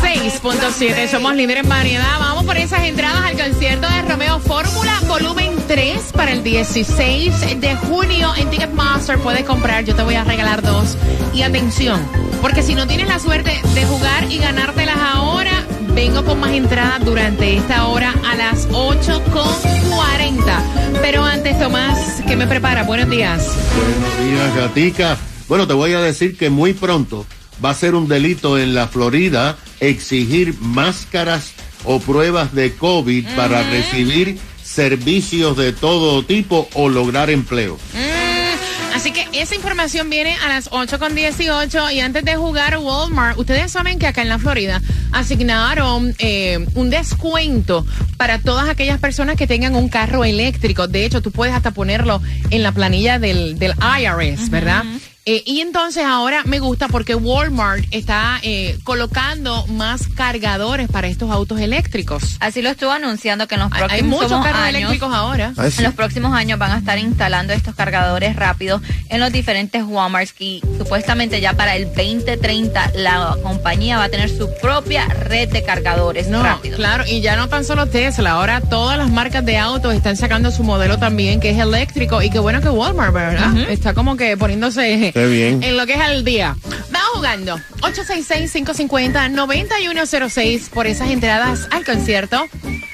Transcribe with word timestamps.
106.7. 0.00 1.10
Somos 1.10 1.34
líderes 1.34 1.64
en 1.64 1.68
variedad. 1.68 2.18
Vamos 2.18 2.44
por 2.44 2.56
esas 2.56 2.84
entradas 2.84 3.24
al 3.24 3.36
concierto 3.36 3.88
de 3.88 4.02
Romeo 4.02 4.38
Fórmula 4.40 5.00
Volumen 5.06 5.54
3 5.66 6.12
para 6.12 6.32
el 6.32 6.42
16 6.42 7.60
de 7.60 7.76
junio 7.76 8.32
en 8.36 8.50
Ticketmaster. 8.50 9.18
Puedes 9.18 9.44
comprar, 9.44 9.84
yo 9.84 9.94
te 9.94 10.02
voy 10.02 10.14
a 10.14 10.24
regalar 10.24 10.62
dos. 10.62 10.96
Y 11.34 11.42
atención, 11.42 12.00
porque 12.42 12.62
si 12.62 12.74
no 12.74 12.86
tienes 12.86 13.08
la 13.08 13.18
suerte 13.18 13.60
de 13.74 13.84
jugar 13.86 14.30
y 14.30 14.38
ganártelas 14.38 14.98
ahora, 14.98 15.64
vengo 15.94 16.24
con 16.24 16.40
más 16.40 16.52
entradas 16.52 17.04
durante 17.04 17.56
esta 17.56 17.86
hora 17.86 18.14
a 18.26 18.36
las 18.36 18.68
8.40. 18.68 21.00
Pero 21.00 21.24
antes, 21.24 21.58
Tomás, 21.58 22.22
¿qué 22.26 22.36
me 22.36 22.46
prepara? 22.46 22.84
Buenos 22.84 23.08
días. 23.08 23.56
Buenos 23.74 24.30
días, 24.30 24.54
Gatica. 24.54 25.16
Bueno, 25.48 25.66
te 25.66 25.72
voy 25.72 25.94
a 25.94 26.00
decir 26.00 26.36
que 26.36 26.50
muy 26.50 26.74
pronto 26.74 27.24
va 27.64 27.70
a 27.70 27.74
ser 27.74 27.94
un 27.94 28.08
delito 28.08 28.58
en 28.58 28.74
la 28.74 28.88
Florida 28.88 29.56
exigir 29.80 30.54
máscaras 30.60 31.52
o 31.84 32.00
pruebas 32.00 32.54
de 32.54 32.74
COVID 32.74 33.26
para 33.36 33.62
recibir 33.62 34.38
servicios 34.62 35.56
de 35.56 35.72
todo 35.72 36.24
tipo 36.24 36.68
o 36.74 36.88
lograr 36.88 37.30
empleo. 37.30 37.78
Mm, 37.94 38.94
así 38.94 39.12
que 39.12 39.26
esa 39.32 39.54
información 39.54 40.10
viene 40.10 40.36
a 40.44 40.48
las 40.48 40.70
8.18 40.70 41.94
y 41.94 42.00
antes 42.00 42.24
de 42.24 42.36
jugar 42.36 42.78
Walmart, 42.78 43.38
ustedes 43.38 43.72
saben 43.72 43.98
que 43.98 44.06
acá 44.06 44.22
en 44.22 44.28
la 44.28 44.38
Florida 44.38 44.82
asignaron 45.12 46.14
eh, 46.18 46.66
un 46.74 46.90
descuento 46.90 47.86
para 48.16 48.40
todas 48.40 48.68
aquellas 48.68 48.98
personas 48.98 49.36
que 49.36 49.46
tengan 49.46 49.74
un 49.74 49.88
carro 49.88 50.24
eléctrico. 50.24 50.86
De 50.86 51.04
hecho, 51.04 51.22
tú 51.22 51.30
puedes 51.30 51.54
hasta 51.54 51.70
ponerlo 51.70 52.20
en 52.50 52.62
la 52.62 52.72
planilla 52.72 53.18
del, 53.18 53.58
del 53.58 53.72
IRS, 53.72 54.50
¿verdad? 54.50 54.84
Eh, 55.26 55.42
y 55.44 55.60
entonces 55.60 56.04
ahora 56.06 56.42
me 56.44 56.58
gusta 56.58 56.88
porque 56.88 57.14
Walmart 57.14 57.84
está 57.90 58.38
eh, 58.42 58.78
colocando 58.84 59.66
más 59.66 60.08
cargadores 60.08 60.88
para 60.88 61.06
estos 61.08 61.30
autos 61.30 61.60
eléctricos. 61.60 62.36
Así 62.40 62.62
lo 62.62 62.70
estuvo 62.70 62.90
anunciando 62.92 63.46
que 63.46 63.56
en 63.56 63.60
los 63.60 63.68
próximos 63.68 63.92
Hay 63.92 64.02
muchos 64.02 64.30
carros 64.42 64.62
años, 64.62 64.76
eléctricos 64.76 65.14
ahora. 65.14 65.52
en 65.58 65.84
los 65.84 65.92
próximos 65.94 66.32
años 66.32 66.58
van 66.58 66.70
a 66.72 66.78
estar 66.78 66.98
instalando 66.98 67.52
estos 67.52 67.74
cargadores 67.74 68.36
rápidos 68.36 68.80
en 69.10 69.20
los 69.20 69.30
diferentes 69.30 69.82
Walmarts 69.84 70.34
y 70.38 70.62
supuestamente 70.78 71.42
ya 71.42 71.52
para 71.52 71.76
el 71.76 71.84
2030 71.94 72.92
la 72.94 73.36
compañía 73.42 73.98
va 73.98 74.04
a 74.04 74.08
tener 74.08 74.30
su 74.30 74.48
propia 74.62 75.06
red 75.08 75.50
de 75.50 75.62
cargadores 75.62 76.28
No, 76.28 76.42
rápidos. 76.42 76.76
claro, 76.78 77.04
y 77.06 77.20
ya 77.20 77.36
no 77.36 77.48
tan 77.50 77.64
solo 77.64 77.86
Tesla, 77.86 78.30
ahora 78.30 78.62
todas 78.62 78.96
las 78.96 79.10
marcas 79.10 79.44
de 79.44 79.58
autos 79.58 79.94
están 79.94 80.16
sacando 80.16 80.50
su 80.50 80.62
modelo 80.64 80.98
también, 80.98 81.38
que 81.38 81.50
es 81.50 81.58
eléctrico, 81.58 82.22
y 82.22 82.30
qué 82.30 82.38
bueno 82.38 82.62
que 82.62 82.70
Walmart, 82.70 83.12
¿verdad? 83.12 83.56
Está 83.68 83.92
como 83.92 84.16
que 84.16 84.36
poniéndose 84.38 85.12
Qué 85.18 85.26
bien. 85.26 85.62
en 85.64 85.76
lo 85.76 85.84
que 85.84 85.94
es 85.94 86.00
al 86.00 86.24
día. 86.24 86.56
Vamos 86.92 87.08
jugando. 87.14 87.58
866-550-9106 87.80 90.70
por 90.70 90.86
esas 90.86 91.10
entradas 91.10 91.66
al 91.72 91.84
concierto, 91.84 92.46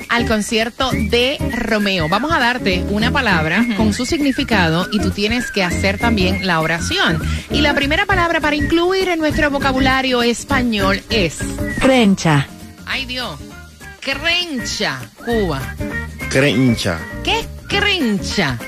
al 0.09 0.27
concierto 0.27 0.91
de 0.91 1.37
Romeo. 1.55 2.09
Vamos 2.09 2.33
a 2.33 2.39
darte 2.39 2.83
una 2.89 3.11
palabra 3.11 3.67
con 3.77 3.93
su 3.93 4.07
significado 4.07 4.89
y 4.91 5.01
tú 5.01 5.11
tienes 5.11 5.51
que 5.51 5.63
hacer 5.63 5.99
también 5.99 6.47
la 6.47 6.61
oración. 6.61 7.21
Y 7.51 7.61
la 7.61 7.75
primera 7.75 8.07
palabra 8.07 8.41
para 8.41 8.57
incluir 8.57 9.11
en 9.11 9.19
nuestro 9.19 9.51
vocabulario 9.51 10.23
español 10.23 11.03
es... 11.11 11.41
Crencha. 11.79 12.49
Ay 12.87 13.05
Dios. 13.05 13.39
Crencha, 14.01 14.99
Cuba. 15.23 15.61
Crencha. 16.31 16.99
¿Qué 17.23 17.41
es 17.41 17.47
crencha? 17.69 18.59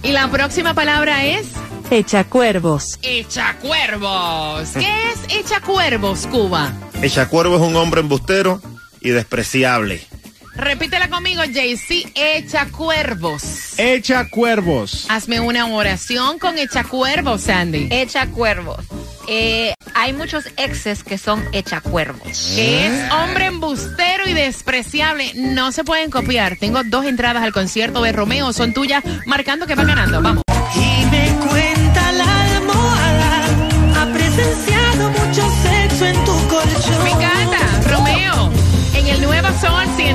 Y 0.03 0.13
la 0.13 0.31
próxima 0.31 0.75
palabra 0.75 1.25
es 1.25 1.47
Echacuervos. 1.91 2.99
echacuervos. 3.03 4.71
¿Qué 4.75 4.93
es 5.11 5.41
echacuervos, 5.41 6.27
Cuba? 6.27 6.71
Echacuervo 7.01 7.57
es 7.57 7.63
un 7.63 7.77
hombre 7.77 8.01
embustero 8.01 8.61
y 9.01 9.11
despreciable. 9.11 10.07
Repítela 10.55 11.09
conmigo, 11.09 11.43
JC. 11.45 12.13
Echacuervos. 12.15 13.79
Echa 13.79 14.29
cuervos. 14.29 15.07
Hazme 15.09 15.41
una 15.41 15.67
oración 15.67 16.39
con 16.39 16.59
echacuervos, 16.59 17.43
Sandy. 17.43 17.89
Echa 17.91 18.27
cuervos. 18.27 18.85
Eh, 19.29 19.73
hay 19.95 20.13
muchos 20.13 20.45
exes 20.57 21.05
que 21.05 21.17
son 21.17 21.43
echacuervos. 21.53 22.55
Es 22.57 23.13
hombre 23.13 23.47
embustero 23.47 24.29
y 24.29 24.35
despreciable. 24.35 25.33
No 25.37 25.73
se 25.73 25.85
pueden 25.85 26.11
copiar. 26.11 26.57
Tengo 26.59 26.83
dos 26.85 27.07
entradas 27.07 27.43
al 27.43 27.53
concierto 27.53 28.03
de 28.03 28.13
Romeo. 28.13 28.53
Son 28.53 28.75
tuyas, 28.75 29.03
marcando 29.27 29.67
que 29.67 29.75
va 29.75 29.85
ganando. 29.85 30.21
Vamos. 30.21 30.43
Y 30.75 31.05
me 31.07 31.29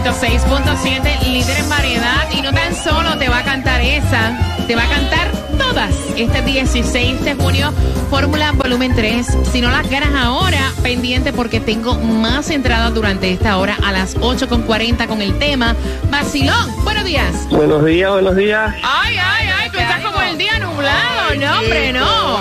106.7, 0.03 1.21
líder 1.31 1.57
en 1.59 1.69
variedad. 1.69 2.29
Y 2.33 2.41
no 2.41 2.51
tan 2.51 2.75
solo 2.75 3.17
te 3.17 3.29
va 3.29 3.37
a 3.39 3.43
cantar 3.43 3.79
esa, 3.81 4.37
te 4.67 4.75
va 4.75 4.83
a 4.83 4.87
cantar 4.89 5.31
todas. 5.57 5.91
Este 6.17 6.41
16 6.41 7.23
de 7.23 7.35
junio, 7.35 7.71
Fórmula 8.09 8.51
Volumen 8.51 8.93
3. 8.95 9.25
Si 9.51 9.61
no 9.61 9.71
las 9.71 9.89
ganas 9.89 10.13
ahora, 10.13 10.59
pendiente 10.81 11.31
porque 11.31 11.61
tengo 11.61 11.95
más 11.95 12.49
entradas 12.49 12.93
durante 12.93 13.31
esta 13.31 13.57
hora 13.57 13.77
a 13.81 13.93
las 13.93 14.17
8.40 14.17 15.07
con 15.07 15.21
el 15.21 15.39
tema 15.39 15.73
Vacilón. 16.11 16.83
Buenos 16.83 17.05
días. 17.05 17.47
Buenos 17.49 17.85
días, 17.85 18.11
buenos 18.11 18.35
días. 18.35 18.75
Ay, 18.83 19.15
ay, 19.17 19.47
ay, 19.57 19.69
tú 19.69 19.79
estás 19.79 20.01
como 20.01 20.21
el 20.21 20.37
día 20.37 20.59
nublado. 20.59 21.35
No, 21.39 21.59
hombre, 21.59 21.93
no. 21.93 22.35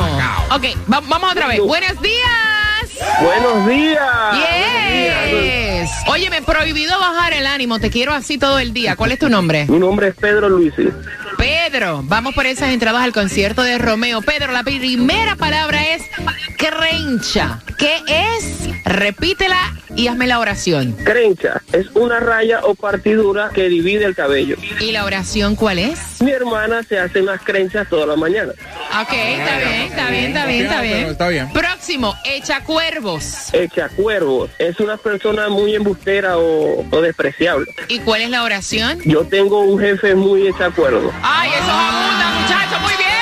Ok, 0.57 0.65
va- 0.93 1.01
vamos 1.07 1.31
otra 1.31 1.47
vez. 1.47 1.61
Buenos 1.61 2.01
días. 2.03 3.21
Buenos 3.23 3.67
días. 3.69 4.03
Oye, 6.09 6.31
me 6.31 6.43
prohibido 6.43 6.99
bajar 6.99 7.33
el 7.33 7.47
ánimo. 7.47 7.79
Te 7.79 7.91
quiero 7.91 8.13
así 8.13 8.39
todo 8.39 8.59
el 8.59 8.73
día. 8.73 8.97
¿Cuál 8.97 9.13
es 9.13 9.19
tu 9.19 9.29
nombre? 9.29 9.67
Mi 9.69 9.79
nombre 9.79 10.09
es 10.09 10.15
Pedro 10.15 10.49
Luis. 10.49 10.75
Pedro. 11.37 12.03
Vamos 12.05 12.35
por 12.35 12.47
esas 12.47 12.71
entradas 12.71 13.03
al 13.03 13.13
concierto 13.13 13.63
de 13.63 13.79
Romeo. 13.79 14.23
Pedro, 14.23 14.53
la 14.53 14.63
primera 14.63 15.37
palabra 15.37 15.89
es 15.89 16.03
crencha. 16.57 17.61
¿Qué 17.79 17.97
es? 18.07 18.85
Repítela 18.85 19.59
y 19.97 20.09
hazme 20.09 20.27
la 20.27 20.39
oración. 20.39 20.93
Crencha 21.05 21.61
es 21.73 21.87
una 21.95 22.21
raya 22.21 22.61
o 22.65 22.75
partidura 22.75 23.51
que 23.53 23.69
divide 23.69 24.05
el 24.05 24.15
cabello. 24.15 24.57
¿Y 24.81 24.93
la 24.93 25.05
oración 25.05 25.57
cuál 25.57 25.79
es? 25.79 26.21
Mi 26.21 26.31
hermana 26.31 26.83
se 26.83 26.99
hace 26.99 27.23
unas 27.23 27.41
crenchas 27.43 27.89
toda 27.89 28.07
la 28.07 28.17
mañana. 28.17 28.53
Ok, 29.01 29.13
está 29.13 29.57
bien, 29.59 29.81
está 29.83 30.11
bien, 30.11 30.25
está 30.27 30.47
bien, 30.47 30.63
está 30.65 30.81
bien. 30.83 31.07
Está 31.09 31.29
bien. 31.29 31.53
Próximo, 31.53 32.15
echa 32.25 32.63
cuervos. 32.63 33.49
Echa 33.55 33.89
cuervos. 33.89 34.51
Es 34.59 34.79
una 34.81 34.99
persona 34.99 35.49
muy 35.49 35.75
embustera 35.75 36.37
o, 36.37 36.85
o 36.91 37.01
despreciable. 37.01 37.67
¿Y 37.89 38.01
cuál 38.01 38.21
es 38.23 38.29
la 38.31 38.43
oración? 38.43 39.01
Yo 39.07 39.25
tengo 39.27 39.61
un 39.61 39.81
jefe 39.81 40.15
muy 40.15 40.47
echa 40.47 40.71
cuervos. 40.71 41.13
¡Ay, 41.23 41.51
eso 41.53 41.71
abunda, 41.71 42.41
muchachos! 42.41 42.81
¡Muy 42.83 42.93
bien! 42.93 43.13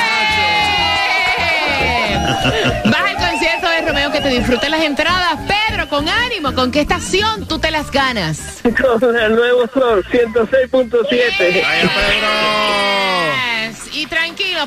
Vas 2.92 3.00
al 3.02 3.30
concierto 3.30 3.68
de 3.68 3.80
Romeo 3.86 4.10
que 4.10 4.20
te 4.20 4.28
disfruten 4.28 4.70
las 4.72 4.82
entradas. 4.82 5.38
Pedro, 5.46 5.88
con 5.88 6.08
ánimo, 6.08 6.52
¿con 6.52 6.72
qué 6.72 6.80
estación 6.80 7.46
tú 7.46 7.60
te 7.60 7.70
las 7.70 7.90
ganas? 7.92 8.60
Con 9.00 9.16
el 9.16 9.34
nuevo 9.36 9.68
sol 9.72 10.04
106.7. 10.10 11.62
¡Vaya, 11.62 11.90
Pedro! 11.94 13.49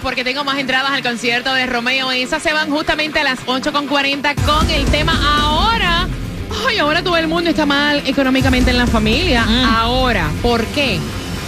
Porque 0.02 0.24
tengo 0.24 0.44
más 0.44 0.58
entradas 0.58 0.92
al 0.92 1.04
concierto 1.04 1.54
de 1.54 1.66
Romeo. 1.66 2.12
Esas 2.12 2.42
se 2.42 2.54
van 2.54 2.70
justamente 2.70 3.20
a 3.20 3.24
las 3.24 3.40
8.40 3.46 4.36
con 4.46 4.70
el 4.70 4.86
tema 4.86 5.14
ahora. 5.42 6.08
Ay, 6.68 6.78
ahora 6.78 7.04
todo 7.04 7.18
el 7.18 7.28
mundo 7.28 7.50
está 7.50 7.66
mal 7.66 8.02
económicamente 8.06 8.72
en 8.72 8.78
la 8.78 8.88
familia. 8.88 9.46
Ahora, 9.76 10.30
¿por 10.42 10.66
qué? 10.68 11.00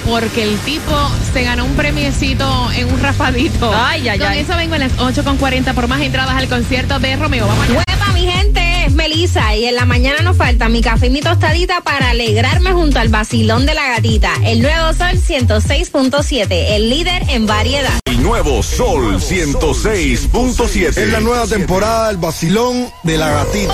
Porque 0.08 0.44
el 0.44 0.58
tipo 0.60 0.94
se 1.34 1.44
ganó 1.44 1.66
un 1.66 1.76
premiecito 1.76 2.72
en 2.74 2.92
un 2.92 3.00
raspadito. 3.02 3.72
Ay, 3.76 4.08
ay, 4.08 4.20
Con 4.20 4.28
ay. 4.28 4.40
eso 4.40 4.56
vengo 4.56 4.76
a 4.76 4.80
las 4.80 4.96
8.40 4.98 5.74
por 5.74 5.88
más 5.88 6.02
entradas 6.02 6.36
al 6.36 6.48
concierto 6.48 7.00
de 7.00 7.16
Romeo. 7.16 7.48
Vamos 7.48 7.66
allá. 7.70 7.84
Huepa, 7.88 8.12
mi 8.14 8.26
gente, 8.28 8.86
es 8.86 8.94
Melissa 8.94 9.56
y 9.56 9.66
en 9.66 9.76
la 9.76 9.86
mañana 9.86 10.22
nos 10.22 10.38
falta 10.38 10.70
mi 10.70 10.82
café 10.82 11.08
y 11.08 11.10
mi 11.10 11.22
tostadita 11.22 11.82
para 11.82 12.12
alegrarme 12.12 12.72
junto 12.74 13.00
al 13.00 13.10
vacilón 13.10 13.66
de 13.66 13.74
la 13.74 13.88
gatita. 13.88 14.32
El 14.44 14.62
nuevo 14.62 14.94
Sol 14.94 15.18
106.7, 15.18 16.48
el 16.52 16.90
líder 16.90 17.24
en 17.30 17.48
variedad. 17.48 18.00
Nuevo 18.26 18.64
Sol 18.64 19.22
106.7. 19.22 20.98
Es 20.98 21.10
la 21.12 21.20
nueva 21.20 21.46
temporada 21.46 22.08
del 22.08 22.18
vacilón 22.18 22.92
de 23.04 23.20
la 23.20 23.30
gatita. 23.30 23.74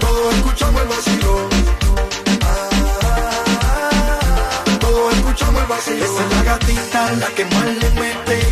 Todos 0.00 0.34
escuchamos 0.34 0.80
el 0.80 0.88
vacilón. 0.88 1.48
Todos 4.80 5.14
escuchamos 5.14 5.60
el 5.60 5.68
vacilón. 5.68 6.02
Esa 6.02 6.24
es 6.24 6.36
la 6.36 6.42
gatita, 6.42 7.12
la 7.12 7.26
que 7.26 7.44
más 7.44 7.66
le 7.66 7.90
mete. 8.00 8.51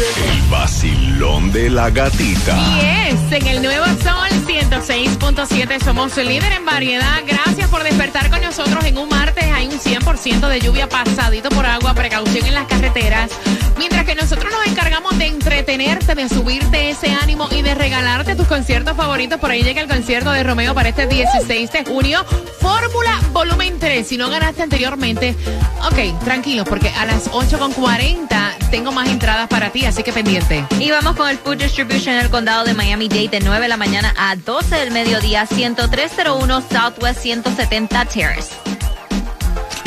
El 0.00 0.42
vacilón 0.50 1.52
de 1.52 1.68
la 1.68 1.90
gatita. 1.90 2.56
Y 2.56 3.10
es 3.10 3.32
en 3.32 3.46
el 3.46 3.62
Nuevo 3.62 3.84
Sol 3.84 4.30
106.7. 4.46 5.84
Somos 5.84 6.16
líder 6.16 6.52
en 6.52 6.64
variedad. 6.64 7.20
Gracias 7.26 7.68
por 7.68 7.82
despertar 7.82 8.30
con 8.30 8.40
nosotros 8.40 8.82
en 8.86 8.96
un 8.96 9.10
martes. 9.10 9.44
Hay 9.52 9.66
un 9.66 9.78
100% 9.78 10.48
de 10.48 10.60
lluvia 10.60 10.88
pasadito 10.88 11.50
por 11.50 11.66
agua. 11.66 11.92
Precaución 11.92 12.46
en 12.46 12.54
las 12.54 12.66
carreteras. 12.66 13.30
Mientras 13.76 14.06
que 14.06 14.14
nosotros 14.14 14.50
nos 14.50 14.66
encargamos 14.66 15.18
de 15.18 15.26
entretenerte, 15.26 16.14
de 16.14 16.30
subirte 16.30 16.88
ese 16.88 17.12
ánimo 17.12 17.48
y 17.50 17.60
de 17.60 17.74
regalarte 17.74 18.34
tus 18.34 18.46
conciertos 18.46 18.96
favoritos. 18.96 19.38
Por 19.38 19.50
ahí 19.50 19.62
llega 19.62 19.82
el 19.82 19.88
concierto 19.88 20.32
de 20.32 20.42
Romeo 20.42 20.74
para 20.74 20.88
este 20.88 21.08
16 21.08 21.72
de 21.72 21.84
junio. 21.84 22.24
Fórmula 22.58 23.20
Volumen 23.32 23.78
3. 23.78 24.06
Si 24.08 24.16
no 24.16 24.30
ganaste 24.30 24.62
anteriormente, 24.62 25.36
ok, 25.84 26.24
tranquilos, 26.24 26.66
porque 26.66 26.88
a 26.88 27.04
las 27.04 27.30
8.40 27.30 28.49
tengo 28.70 28.92
más 28.92 29.08
entradas 29.08 29.48
para 29.48 29.70
ti, 29.70 29.84
así 29.84 30.02
que 30.02 30.12
pendiente. 30.12 30.64
Y 30.78 30.90
vamos 30.90 31.16
con 31.16 31.28
el 31.28 31.38
Food 31.38 31.58
Distribution 31.58 32.14
en 32.14 32.22
el 32.22 32.30
condado 32.30 32.64
de 32.64 32.74
Miami-Dade 32.74 33.28
de 33.28 33.40
9 33.40 33.62
de 33.62 33.68
la 33.68 33.76
mañana 33.76 34.14
a 34.16 34.36
12 34.36 34.76
del 34.76 34.90
mediodía, 34.90 35.46
10301 35.46 36.62
Southwest 36.70 37.20
170 37.20 38.04
Terrace. 38.06 38.79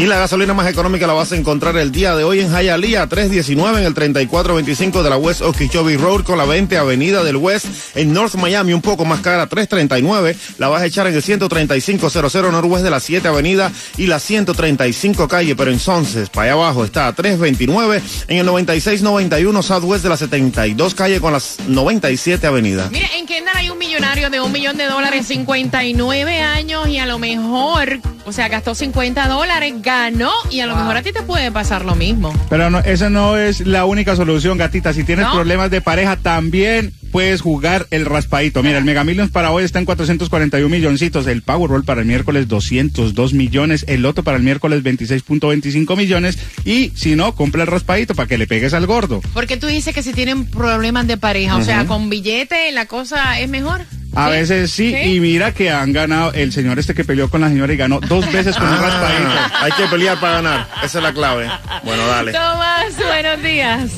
Y 0.04 0.06
la 0.06 0.18
gasolina 0.18 0.54
más 0.54 0.68
económica 0.68 1.08
la 1.08 1.14
vas 1.14 1.32
a 1.32 1.38
encontrar 1.38 1.78
el 1.78 1.90
día 1.94 2.14
de 2.14 2.26
hoy 2.26 2.42
en 2.42 2.52
Hialeah, 2.52 3.08
319 3.08 3.80
en 3.80 3.86
el 3.86 3.94
3425 3.94 5.02
de 5.02 5.10
la 5.10 5.16
West 5.16 5.42
Okeechobee 5.42 5.96
Road 5.96 6.26
con 6.26 6.38
la 6.38 6.44
20 6.44 6.78
Avenida 6.78 7.24
del 7.24 7.38
West 7.38 7.68
en 7.96 8.12
North 8.12 8.36
Miami, 8.36 8.74
un 8.74 8.82
poco 8.82 9.06
más 9.06 9.22
cara, 9.22 9.48
339. 9.48 10.36
La 10.58 10.68
vas 10.68 10.82
a 10.82 10.88
echar 10.88 11.08
en 11.08 11.14
el 11.14 11.24
13500 11.24 12.52
Norwest 12.52 12.84
de 12.84 12.90
la 12.90 13.00
7 13.00 13.26
Avenida 13.30 13.72
y 13.96 14.08
la 14.08 14.20
135 14.20 15.30
calle, 15.30 15.56
pero 15.56 15.72
en 15.72 15.80
Sunset, 15.80 16.30
para 16.32 16.52
allá 16.52 16.62
abajo 16.62 16.84
está 16.84 17.08
a 17.08 17.14
329 17.14 18.02
en 18.28 18.38
el 18.40 18.46
9691 18.46 19.64
Southwest 19.64 20.04
de 20.04 20.10
la 20.10 20.18
72 20.18 20.96
calle 20.96 21.22
con 21.22 21.32
las 21.32 21.60
97 21.66 22.46
Avenida. 22.46 22.90
Mira, 22.92 23.08
en 23.18 23.26
Kendall 23.26 23.56
hay 23.56 23.70
un 23.70 23.78
millonario 23.78 24.30
de 24.30 24.42
un 24.42 24.52
millón 24.52 24.76
de 24.76 24.84
dólares, 24.84 25.28
59 25.28 26.42
años 26.42 26.90
y 26.90 26.98
a 26.98 27.06
lo 27.06 27.20
mejor, 27.20 28.02
o 28.26 28.34
sea, 28.34 28.50
gastó 28.50 28.76
50 28.76 29.30
dólares, 29.30 29.74
ganó 29.94 30.32
y 30.50 30.60
a 30.60 30.66
lo 30.66 30.76
mejor 30.76 30.98
a 30.98 31.02
ti 31.02 31.12
te 31.12 31.22
puede 31.22 31.52
pasar 31.52 31.86
lo 31.86 31.96
mismo. 31.96 32.34
Pero 32.50 32.70
no, 32.70 32.80
esa 32.80 33.10
no 33.10 33.38
es 33.38 33.62
la 33.62 33.86
única 33.86 34.16
solución, 34.16 34.58
gatita. 34.58 34.94
Si 34.94 35.04
tienes 35.04 35.26
¿No? 35.26 35.34
problemas 35.34 35.72
de 35.72 35.82
pareja, 35.82 36.16
también 36.18 36.94
puedes 37.14 37.42
jugar 37.42 37.86
el 37.92 38.06
raspadito. 38.06 38.64
Mira, 38.64 38.80
el 38.80 38.86
Mega 38.86 39.04
Millions 39.04 39.30
para 39.30 39.52
hoy 39.52 39.64
está 39.64 39.78
en 39.78 39.86
441 39.86 40.68
milloncitos. 40.68 41.28
El 41.28 41.44
Powerball 41.44 41.84
para 41.86 42.02
el 42.02 42.08
miércoles 42.08 42.48
202 42.48 43.34
millones. 43.34 43.86
El 43.88 44.02
Loto 44.02 44.24
para 44.24 44.36
el 44.36 44.44
miércoles 44.44 44.84
26.25 44.84 45.96
millones. 45.96 46.40
Y 46.66 46.92
si 46.96 47.16
no, 47.16 47.36
compra 47.36 47.62
el 47.62 47.68
raspadito 47.68 48.16
para 48.16 48.28
que 48.28 48.40
le 48.40 48.48
pegues 48.48 48.74
al 48.74 48.88
gordo. 48.88 49.22
Porque 49.32 49.58
tú 49.58 49.68
dices 49.68 49.94
que 49.94 50.02
si 50.02 50.12
tienen 50.12 50.48
problemas 50.48 51.06
de 51.06 51.18
pareja, 51.18 51.56
o 51.56 51.64
sea, 51.64 51.86
con 51.86 52.10
billete 52.10 52.72
la 52.72 52.88
cosa 52.88 53.40
es 53.40 53.48
mejor. 53.48 53.82
A 54.16 54.26
¿Sí? 54.26 54.32
veces 54.32 54.72
sí, 54.72 54.96
y 54.96 55.20
mira 55.20 55.54
que 55.54 55.70
han 55.70 55.94
ganado 55.94 56.34
el 56.34 56.52
señor 56.52 56.80
este 56.80 56.96
que 56.96 57.04
peleó 57.04 57.30
con 57.30 57.42
la 57.42 57.50
señora 57.50 57.74
y 57.74 57.78
ganó 57.78 58.00
dos 58.00 58.32
veces 58.32 58.56
con 58.56 58.68
un 58.68 58.78
raspadito. 58.78 59.30
Ah, 59.30 59.52
hay 59.64 59.72
que 59.72 59.86
pelear 59.88 60.20
para 60.20 60.34
ganar, 60.36 60.70
esa 60.84 60.98
es 61.00 61.04
la 61.04 61.14
clave. 61.14 61.48
Bueno, 61.84 62.06
dale. 62.08 62.32
Tomás, 62.32 62.96
buenos 62.96 63.42
días. 63.44 63.92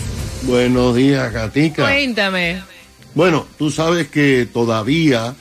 Buenos 0.44 0.96
días, 0.96 1.34
Gatica. 1.34 1.84
Cuéntame. 1.84 2.75
Bueno, 3.16 3.48
tú 3.58 3.72
sabes 3.72 4.10
que 4.10 4.46
todavía 4.46 5.36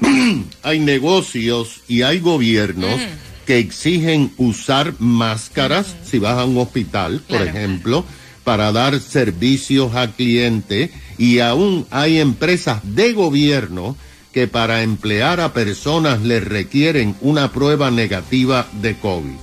hay 0.62 0.80
negocios 0.80 1.82
y 1.86 2.02
hay 2.02 2.18
gobiernos 2.18 3.00
que 3.46 3.58
exigen 3.58 4.32
usar 4.36 4.94
máscaras 4.98 5.94
si 6.04 6.18
vas 6.18 6.36
a 6.38 6.44
un 6.44 6.58
hospital, 6.58 7.22
por 7.28 7.42
ejemplo, 7.42 8.04
para 8.42 8.72
dar 8.72 8.98
servicios 8.98 9.94
a 9.94 10.10
clientes 10.10 10.90
y 11.16 11.38
aún 11.38 11.86
hay 11.90 12.18
empresas 12.18 12.80
de 12.82 13.12
gobierno 13.12 13.96
que 14.32 14.48
para 14.48 14.82
emplear 14.82 15.40
a 15.40 15.52
personas 15.52 16.22
les 16.22 16.42
requieren 16.42 17.14
una 17.20 17.52
prueba 17.52 17.92
negativa 17.92 18.66
de 18.80 18.96
COVID. 18.96 19.36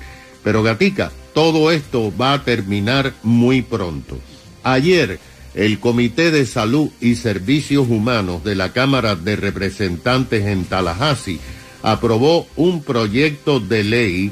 Pero 0.43 0.63
Gatica, 0.63 1.11
todo 1.33 1.71
esto 1.71 2.11
va 2.17 2.33
a 2.33 2.43
terminar 2.43 3.13
muy 3.23 3.61
pronto. 3.61 4.17
Ayer, 4.63 5.19
el 5.53 5.79
Comité 5.79 6.31
de 6.31 6.45
Salud 6.45 6.89
y 7.01 7.15
Servicios 7.15 7.87
Humanos 7.89 8.43
de 8.43 8.55
la 8.55 8.71
Cámara 8.71 9.15
de 9.15 9.35
Representantes 9.35 10.45
en 10.45 10.65
Tallahassee 10.65 11.39
aprobó 11.81 12.47
un 12.55 12.83
proyecto 12.83 13.59
de 13.59 13.83
ley 13.83 14.31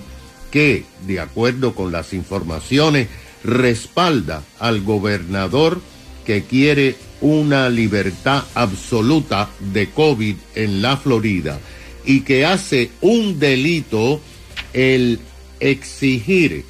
que, 0.52 0.86
de 1.06 1.20
acuerdo 1.20 1.74
con 1.74 1.92
las 1.92 2.14
informaciones, 2.14 3.08
respalda 3.44 4.44
al 4.60 4.82
gobernador 4.82 5.82
que 6.26 6.44
quiere 6.44 6.96
una 7.22 7.70
libertad 7.70 8.44
absoluta 8.54 9.50
de 9.74 9.90
COVID 9.90 10.36
en 10.56 10.82
la 10.82 10.98
Florida 10.98 11.60
y 12.06 12.22
que 12.22 12.46
hace 12.46 12.92
un 13.02 13.40
delito 13.40 14.22
el 14.74 15.20
exigir 15.60 16.64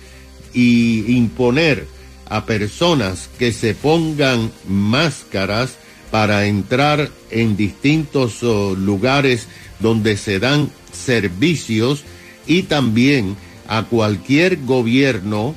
y 0.53 1.15
imponer 1.17 1.96
a 2.29 2.45
personas 2.45 3.29
que 3.39 3.51
se 3.51 3.73
pongan 3.73 4.51
máscaras 4.67 5.77
para 6.11 6.45
entrar 6.45 7.09
en 7.31 7.57
distintos 7.57 8.43
oh, 8.43 8.75
lugares 8.75 9.47
donde 9.79 10.17
se 10.17 10.39
dan 10.39 10.71
servicios 10.91 12.03
y 12.45 12.63
también 12.63 13.35
a 13.67 13.83
cualquier 13.83 14.63
gobierno 14.65 15.53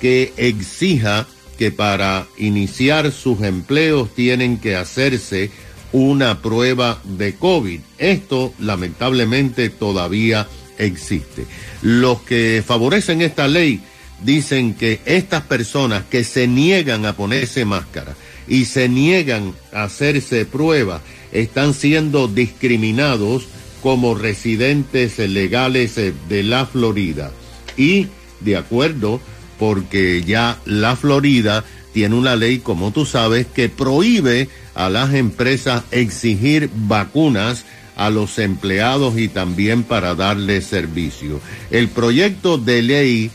que 0.00 0.32
exija 0.36 1.26
que 1.58 1.70
para 1.70 2.26
iniciar 2.36 3.12
sus 3.12 3.42
empleos 3.42 4.14
tienen 4.14 4.58
que 4.58 4.76
hacerse 4.76 5.50
una 5.92 6.42
prueba 6.42 7.00
de 7.04 7.36
COVID. 7.36 7.80
Esto 7.98 8.52
lamentablemente 8.58 9.70
todavía 9.70 10.48
existe. 10.76 11.46
Los 11.82 12.20
que 12.22 12.62
favorecen 12.66 13.22
esta 13.22 13.46
ley 13.46 13.80
dicen 14.22 14.74
que 14.74 15.00
estas 15.04 15.42
personas 15.42 16.04
que 16.10 16.24
se 16.24 16.46
niegan 16.46 17.06
a 17.06 17.14
ponerse 17.14 17.64
máscara 17.64 18.14
y 18.46 18.66
se 18.66 18.88
niegan 18.88 19.54
a 19.72 19.84
hacerse 19.84 20.44
prueba 20.44 21.00
están 21.32 21.74
siendo 21.74 22.28
discriminados 22.28 23.46
como 23.82 24.14
residentes 24.14 25.18
legales 25.18 25.98
eh, 25.98 26.14
de 26.28 26.42
la 26.42 26.66
Florida. 26.66 27.32
Y 27.76 28.06
de 28.40 28.56
acuerdo, 28.56 29.20
porque 29.58 30.22
ya 30.22 30.58
la 30.64 30.96
Florida 30.96 31.64
tiene 31.92 32.14
una 32.14 32.36
ley, 32.36 32.58
como 32.58 32.92
tú 32.92 33.06
sabes, 33.06 33.46
que 33.46 33.68
prohíbe 33.68 34.48
a 34.74 34.88
las 34.88 35.14
empresas 35.14 35.84
exigir 35.90 36.70
vacunas 36.74 37.64
a 37.96 38.10
los 38.10 38.38
empleados 38.38 39.18
y 39.18 39.28
también 39.28 39.84
para 39.84 40.14
darles 40.14 40.66
servicio. 40.66 41.40
El 41.70 41.88
proyecto 41.88 42.58
de 42.58 42.82
ley 42.82 43.30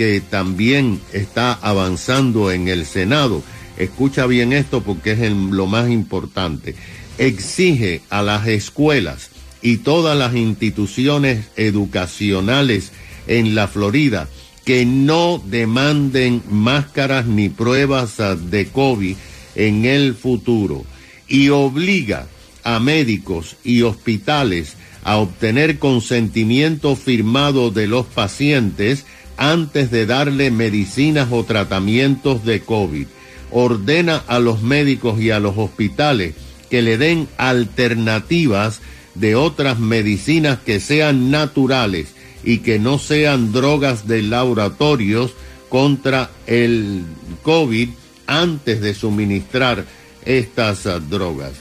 que 0.00 0.22
también 0.22 0.98
está 1.12 1.52
avanzando 1.52 2.50
en 2.50 2.68
el 2.68 2.86
Senado, 2.86 3.42
escucha 3.76 4.24
bien 4.24 4.54
esto 4.54 4.80
porque 4.80 5.12
es 5.12 5.30
lo 5.30 5.66
más 5.66 5.90
importante, 5.90 6.74
exige 7.18 8.00
a 8.08 8.22
las 8.22 8.48
escuelas 8.48 9.28
y 9.60 9.76
todas 9.76 10.16
las 10.16 10.34
instituciones 10.34 11.48
educacionales 11.58 12.92
en 13.26 13.54
la 13.54 13.68
Florida 13.68 14.26
que 14.64 14.86
no 14.86 15.36
demanden 15.44 16.42
máscaras 16.48 17.26
ni 17.26 17.50
pruebas 17.50 18.16
de 18.50 18.68
COVID 18.68 19.16
en 19.54 19.84
el 19.84 20.14
futuro 20.14 20.86
y 21.28 21.50
obliga 21.50 22.26
a 22.64 22.80
médicos 22.80 23.56
y 23.64 23.82
hospitales 23.82 24.76
a 25.04 25.18
obtener 25.18 25.78
consentimiento 25.78 26.96
firmado 26.96 27.70
de 27.70 27.86
los 27.86 28.06
pacientes 28.06 29.04
antes 29.40 29.90
de 29.90 30.04
darle 30.04 30.50
medicinas 30.50 31.28
o 31.32 31.44
tratamientos 31.44 32.44
de 32.44 32.60
COVID. 32.60 33.06
Ordena 33.50 34.22
a 34.28 34.38
los 34.38 34.60
médicos 34.60 35.18
y 35.18 35.30
a 35.30 35.40
los 35.40 35.56
hospitales 35.56 36.34
que 36.68 36.82
le 36.82 36.98
den 36.98 37.26
alternativas 37.38 38.80
de 39.14 39.36
otras 39.36 39.78
medicinas 39.78 40.58
que 40.58 40.78
sean 40.78 41.30
naturales 41.30 42.08
y 42.44 42.58
que 42.58 42.78
no 42.78 42.98
sean 42.98 43.50
drogas 43.50 44.06
de 44.06 44.22
laboratorios 44.22 45.32
contra 45.70 46.30
el 46.46 47.04
COVID 47.42 47.88
antes 48.26 48.82
de 48.82 48.94
suministrar 48.94 49.86
estas 50.26 50.84
drogas. 51.08 51.52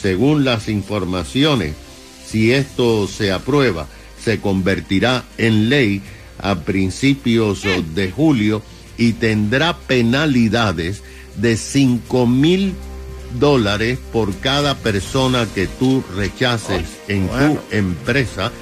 Según 0.00 0.44
las 0.44 0.68
informaciones, 0.68 1.74
si 2.24 2.52
esto 2.52 3.08
se 3.08 3.32
aprueba, 3.32 3.88
se 4.22 4.40
convertirá 4.40 5.24
en 5.36 5.68
ley 5.68 6.00
a 6.38 6.56
principios 6.56 7.64
uh, 7.64 7.82
de 7.94 8.10
julio 8.10 8.62
y 8.96 9.12
tendrá 9.12 9.76
penalidades 9.76 11.02
de 11.36 11.56
5 11.56 12.26
mil 12.26 12.74
dólares 13.38 13.98
por 14.12 14.34
cada 14.36 14.76
persona 14.76 15.46
que 15.54 15.66
tú 15.66 16.04
rechaces 16.16 16.84
en 17.08 17.28
tu 17.28 17.58
empresa 17.70 18.52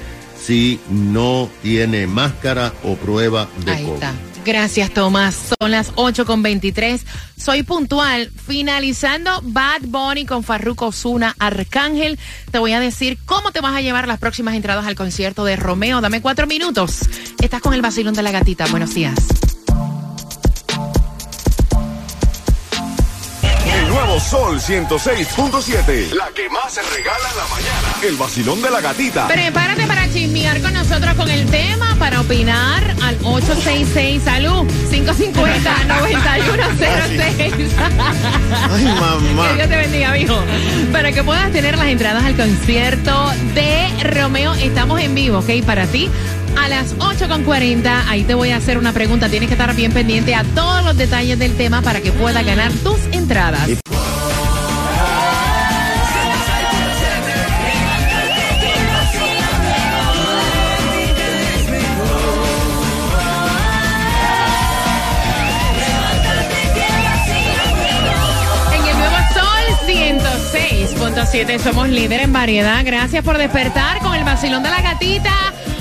si 0.41 0.79
no 0.89 1.49
tiene 1.61 2.07
máscara 2.07 2.73
o 2.83 2.95
prueba 2.95 3.47
de 3.65 3.71
Ahí 3.71 3.83
COVID. 3.83 3.93
está. 3.95 4.13
Gracias, 4.45 4.91
Tomás. 4.91 5.53
Son 5.59 5.71
las 5.71 5.93
8 5.95 6.25
con 6.25 6.43
23. 6.43 7.05
Soy 7.37 7.63
puntual. 7.63 8.29
Finalizando 8.45 9.31
Bad 9.43 9.83
Bunny 9.83 10.25
con 10.25 10.43
Farruko 10.43 10.87
Osuna, 10.87 11.35
Arcángel. 11.39 12.19
Te 12.51 12.59
voy 12.59 12.73
a 12.73 12.79
decir 12.79 13.17
cómo 13.25 13.51
te 13.51 13.61
vas 13.61 13.75
a 13.75 13.81
llevar 13.81 14.07
las 14.07 14.19
próximas 14.19 14.55
entradas 14.55 14.85
al 14.85 14.95
concierto 14.95 15.45
de 15.45 15.55
Romeo. 15.55 16.01
Dame 16.01 16.21
cuatro 16.21 16.45
minutos. 16.47 16.99
Estás 17.41 17.61
con 17.61 17.73
el 17.73 17.81
vacilón 17.81 18.13
de 18.13 18.23
la 18.23 18.31
gatita. 18.31 18.65
Buenos 18.67 18.93
días. 18.93 19.15
Sol 24.23 24.59
106.7. 24.59 26.13
La 26.13 26.29
que 26.33 26.49
más 26.49 26.73
se 26.73 26.81
regala 26.81 27.29
en 27.29 27.37
la 27.37 27.47
mañana. 27.47 27.95
El 28.03 28.15
vacilón 28.15 28.61
de 28.61 28.71
la 28.71 28.79
gatita. 28.79 29.27
Prepárate 29.27 29.85
para 29.85 30.09
chismear 30.11 30.61
con 30.61 30.73
nosotros 30.73 31.13
con 31.15 31.29
el 31.29 31.45
tema, 31.47 31.95
para 31.99 32.21
opinar 32.21 32.83
al 33.01 33.17
866 33.23 34.23
Salud 34.23 34.65
550 34.89 35.83
9106. 35.85 37.73
Ay, 38.71 38.85
mamá. 38.85 39.49
Que 39.49 39.55
Dios 39.55 39.69
te 39.69 39.75
bendiga, 39.75 40.11
mijo. 40.13 40.43
Para 40.91 41.11
que 41.11 41.23
puedas 41.23 41.51
tener 41.51 41.77
las 41.77 41.87
entradas 41.87 42.23
al 42.23 42.35
concierto 42.35 43.29
de 43.53 43.89
Romeo, 44.03 44.53
estamos 44.53 45.01
en 45.01 45.15
vivo, 45.15 45.39
¿ok? 45.39 45.65
Para 45.65 45.85
ti. 45.85 46.09
A 46.57 46.69
las 46.69 46.95
8.40, 46.97 48.03
ahí 48.07 48.23
te 48.23 48.35
voy 48.35 48.51
a 48.51 48.57
hacer 48.57 48.77
una 48.77 48.93
pregunta. 48.93 49.27
Tienes 49.27 49.49
que 49.49 49.55
estar 49.55 49.75
bien 49.75 49.91
pendiente 49.91 50.33
a 50.33 50.43
todos 50.43 50.85
los 50.85 50.95
detalles 50.95 51.37
del 51.39 51.55
tema 51.57 51.81
para 51.81 51.99
que 51.99 52.11
puedas 52.11 52.45
ganar 52.45 52.71
tus 52.83 52.99
entradas. 53.11 53.67
106.7 71.33 71.57
somos 71.57 71.89
líder 71.89 72.21
en 72.21 72.31
variedad. 72.31 72.85
Gracias 72.85 73.23
por 73.23 73.39
despertar 73.39 73.99
con 74.01 74.13
el 74.13 74.23
vacilón 74.23 74.61
de 74.61 74.69
la 74.69 74.83
gatita. 74.83 75.33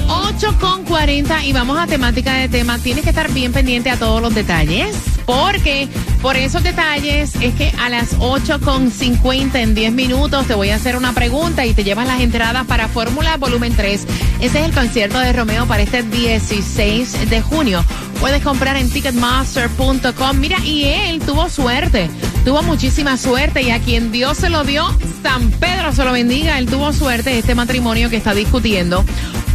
8 0.08 0.56
con 0.58 0.82
40 0.84 1.44
y 1.44 1.52
vamos 1.52 1.78
a 1.78 1.86
temática 1.86 2.32
de 2.34 2.48
tema. 2.48 2.78
Tienes 2.78 3.04
que 3.04 3.10
estar 3.10 3.30
bien 3.30 3.52
pendiente 3.52 3.90
a 3.90 3.98
todos 3.98 4.22
los 4.22 4.34
detalles. 4.34 5.11
Porque 5.32 5.88
por 6.20 6.36
esos 6.36 6.62
detalles 6.62 7.34
es 7.40 7.54
que 7.54 7.72
a 7.78 7.88
las 7.88 8.16
8 8.18 8.60
con 8.60 8.90
50 8.90 9.62
en 9.62 9.74
10 9.74 9.92
minutos 9.92 10.46
te 10.46 10.52
voy 10.52 10.68
a 10.68 10.74
hacer 10.74 10.94
una 10.94 11.14
pregunta 11.14 11.64
y 11.64 11.72
te 11.72 11.84
llevas 11.84 12.06
las 12.06 12.20
entradas 12.20 12.66
para 12.66 12.86
Fórmula 12.86 13.38
Volumen 13.38 13.74
3. 13.74 14.06
Ese 14.40 14.60
es 14.60 14.66
el 14.66 14.74
concierto 14.74 15.18
de 15.20 15.32
Romeo 15.32 15.66
para 15.66 15.82
este 15.84 16.02
16 16.02 17.30
de 17.30 17.40
junio. 17.40 17.82
Puedes 18.20 18.42
comprar 18.42 18.76
en 18.76 18.90
ticketmaster.com. 18.90 20.38
Mira, 20.38 20.58
y 20.66 20.84
él 20.84 21.20
tuvo 21.20 21.48
suerte. 21.48 22.10
Tuvo 22.44 22.62
muchísima 22.62 23.16
suerte 23.16 23.62
y 23.62 23.70
a 23.70 23.78
quien 23.78 24.12
Dios 24.12 24.36
se 24.36 24.50
lo 24.50 24.64
dio, 24.64 24.86
San 25.22 25.50
Pedro 25.52 25.92
se 25.92 26.04
lo 26.04 26.12
bendiga. 26.12 26.58
Él 26.58 26.66
tuvo 26.66 26.92
suerte 26.92 27.38
este 27.38 27.54
matrimonio 27.54 28.10
que 28.10 28.16
está 28.16 28.34
discutiendo 28.34 29.02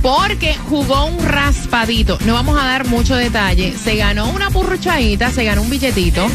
porque 0.01 0.55
jugó 0.55 1.05
un 1.05 1.23
raspadito. 1.25 2.17
No 2.25 2.33
vamos 2.33 2.59
a 2.59 2.65
dar 2.65 2.85
mucho 2.87 3.15
detalle. 3.15 3.73
Se 3.77 3.95
ganó 3.95 4.29
una 4.29 4.49
purruchadita, 4.49 5.31
se 5.31 5.43
ganó 5.43 5.61
un 5.61 5.69
billetito. 5.69 6.27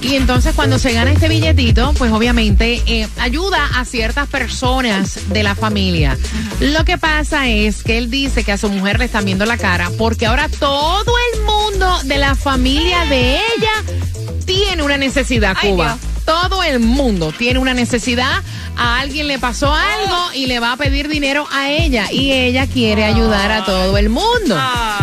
Y 0.00 0.16
entonces 0.16 0.54
cuando 0.54 0.78
se 0.78 0.92
gana 0.92 1.12
este 1.12 1.28
billetito, 1.28 1.92
pues 1.98 2.12
obviamente 2.12 2.82
eh, 2.86 3.08
ayuda 3.18 3.70
a 3.76 3.84
ciertas 3.84 4.28
personas 4.28 5.18
de 5.28 5.42
la 5.42 5.54
familia. 5.54 6.16
Lo 6.60 6.84
que 6.84 6.98
pasa 6.98 7.48
es 7.48 7.82
que 7.82 7.98
él 7.98 8.10
dice 8.10 8.44
que 8.44 8.52
a 8.52 8.58
su 8.58 8.68
mujer 8.68 8.98
le 8.98 9.06
están 9.06 9.24
viendo 9.24 9.46
la 9.46 9.56
cara 9.56 9.90
porque 9.98 10.26
ahora 10.26 10.48
todo 10.48 11.14
el 11.34 11.42
mundo 11.42 11.98
de 12.04 12.18
la 12.18 12.34
familia 12.34 13.04
de 13.06 13.36
ella 13.36 14.02
tiene 14.44 14.82
una 14.82 14.96
necesidad, 14.96 15.56
Cuba. 15.60 15.98
Todo 16.24 16.62
el 16.62 16.80
mundo 16.80 17.32
tiene 17.36 17.58
una 17.58 17.74
necesidad. 17.74 18.42
A 18.76 19.00
alguien 19.00 19.26
le 19.26 19.38
pasó 19.38 19.72
algo 19.74 20.32
y 20.34 20.46
le 20.46 20.60
va 20.60 20.72
a 20.72 20.76
pedir 20.76 21.08
dinero 21.08 21.46
a 21.52 21.70
ella. 21.70 22.10
Y 22.10 22.32
ella 22.32 22.66
quiere 22.66 23.04
ayudar 23.04 23.50
a 23.50 23.64
todo 23.64 23.98
el 23.98 24.08
mundo. 24.08 24.58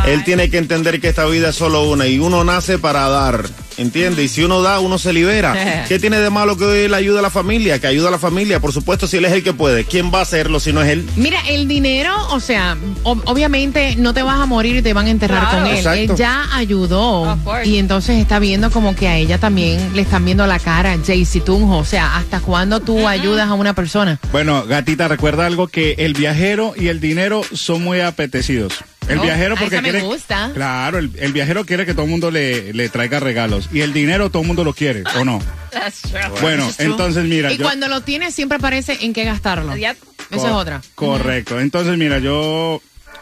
Él 0.05 0.23
tiene 0.23 0.49
que 0.49 0.57
entender 0.57 0.99
que 0.99 1.09
esta 1.09 1.25
vida 1.25 1.49
es 1.49 1.55
solo 1.55 1.83
una 1.89 2.07
y 2.07 2.19
uno 2.19 2.43
nace 2.43 2.79
para 2.79 3.07
dar. 3.09 3.49
¿Entiende? 3.79 4.23
Y 4.23 4.27
si 4.27 4.43
uno 4.43 4.61
da, 4.61 4.79
uno 4.79 4.97
se 4.99 5.13
libera. 5.13 5.85
¿Qué 5.87 5.99
tiene 5.99 6.19
de 6.19 6.29
malo 6.29 6.57
que 6.57 6.85
él 6.85 6.93
ayude 6.93 7.19
a 7.19 7.21
la 7.21 7.29
familia? 7.29 7.79
Que 7.79 7.87
ayude 7.87 8.07
a 8.07 8.11
la 8.11 8.19
familia, 8.19 8.59
por 8.59 8.73
supuesto, 8.73 9.07
si 9.07 9.17
él 9.17 9.25
es 9.25 9.31
el 9.31 9.43
que 9.43 9.53
puede. 9.53 9.85
¿Quién 9.85 10.11
va 10.13 10.19
a 10.19 10.21
hacerlo 10.23 10.59
si 10.59 10.73
no 10.73 10.81
es 10.81 10.89
él? 10.89 11.07
Mira, 11.15 11.39
el 11.47 11.67
dinero, 11.67 12.13
o 12.31 12.39
sea, 12.39 12.75
ob- 13.03 13.21
obviamente 13.25 13.95
no 13.97 14.13
te 14.13 14.21
vas 14.21 14.39
a 14.39 14.45
morir 14.45 14.75
y 14.77 14.81
te 14.81 14.93
van 14.93 15.07
a 15.07 15.09
enterrar 15.09 15.41
Claro. 15.49 15.57
con 15.59 15.67
él. 15.67 15.77
Exacto. 15.77 16.13
Él 16.13 16.17
ya 16.17 16.47
ayudó. 16.55 17.37
Y 17.65 17.77
entonces 17.77 18.17
está 18.17 18.39
viendo 18.39 18.69
como 18.71 18.95
que 18.95 19.07
a 19.07 19.17
ella 19.17 19.37
también 19.37 19.95
le 19.95 20.01
están 20.01 20.25
viendo 20.25 20.45
la 20.45 20.59
cara, 20.59 20.97
Jaycee 21.05 21.41
Tunjo. 21.41 21.77
O 21.77 21.85
sea, 21.85 22.17
¿hasta 22.17 22.39
cuándo 22.41 22.79
tú 22.81 23.07
ayudas 23.07 23.47
a 23.49 23.53
una 23.53 23.73
persona? 23.73 24.19
Bueno, 24.31 24.65
gatita, 24.65 25.07
recuerda 25.07 25.45
algo 25.45 25.67
que 25.67 25.95
el 25.99 26.13
viajero 26.13 26.73
y 26.75 26.87
el 26.87 26.99
dinero 26.99 27.41
son 27.53 27.83
muy 27.83 28.01
apetecidos. 28.01 28.73
El 29.09 29.19
viajero 29.19 29.55
a 29.55 29.57
porque 29.59 29.75
esa 29.75 29.81
me 29.81 29.89
quiere. 29.91 30.05
gusta. 30.05 30.51
Claro, 30.53 30.97
el, 30.99 31.11
el 31.17 31.33
viajero 31.33 31.65
quiere 31.65 31.85
que 31.85 31.93
todo 31.93 32.03
el 32.05 32.11
mundo 32.11 32.31
le, 32.31 32.73
le 32.73 32.89
traiga 32.89 33.19
regalos. 33.19 33.67
Y 33.73 33.81
el 33.81 33.91
dinero 33.93 34.29
todo 34.29 34.41
el 34.43 34.47
mundo 34.47 34.63
lo 34.63 34.73
quiere, 34.73 35.03
¿o 35.19 35.25
no? 35.25 35.41
That's 35.71 36.01
true. 36.01 36.19
Bueno, 36.41 36.63
Eso 36.63 36.69
es 36.71 36.77
true. 36.77 36.85
entonces 36.91 37.23
mira. 37.25 37.51
Y 37.51 37.57
yo- 37.57 37.63
cuando 37.65 37.87
lo 37.87 38.01
tienes 38.01 38.33
siempre 38.35 38.59
parece 38.59 38.97
en 39.01 39.13
qué 39.13 39.23
gastarlo. 39.25 39.75
Yep. 39.75 39.97
Esa 40.31 40.47
es 40.47 40.53
otra. 40.53 40.81
Correcto. 40.95 41.59
Entonces, 41.59 41.97
mira, 41.97 42.19
yo, 42.19 42.81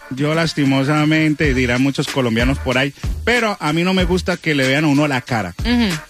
yo 0.09 0.33
lastimosamente, 0.35 1.53
dirán 1.53 1.81
muchos 1.81 2.07
colombianos 2.07 2.59
por 2.59 2.77
ahí, 2.77 2.93
pero 3.23 3.55
a 3.59 3.71
mí 3.73 3.83
no 3.83 3.93
me 3.93 4.03
gusta 4.03 4.35
que 4.37 4.53
le 4.55 4.67
vean 4.67 4.83
a 4.83 4.87
uno 4.87 5.07
la 5.07 5.21
cara. 5.21 5.53